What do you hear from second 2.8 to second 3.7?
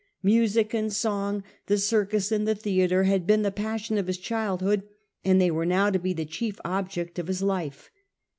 had been the